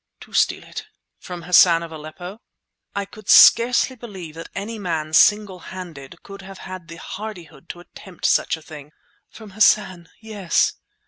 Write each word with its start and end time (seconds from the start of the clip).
"To 0.21 0.33
steal 0.33 0.63
it!" 0.63 0.87
"From 1.19 1.43
Hassan 1.43 1.83
of 1.83 1.91
Aleppo?" 1.91 2.39
I 2.95 3.05
could 3.05 3.29
scarcely 3.29 3.95
believe 3.95 4.33
that 4.33 4.49
any 4.55 4.79
man, 4.79 5.13
single 5.13 5.59
handed, 5.59 6.23
could 6.23 6.41
have 6.41 6.57
had 6.57 6.87
the 6.87 6.95
hardihood 6.97 7.69
to 7.69 7.81
attempt 7.81 8.25
such 8.25 8.57
a 8.57 8.63
thing. 8.63 8.91
"From 9.29 9.51
Hassan, 9.51 10.09
yes!" 10.19 10.73